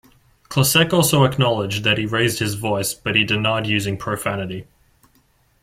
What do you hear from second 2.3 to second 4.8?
his voice, but he denied using profanity.